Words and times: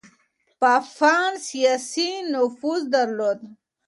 پاپان 0.59 1.31
سياسي 1.47 2.09
نفوذ 2.31 2.81
درلود. 2.93 3.39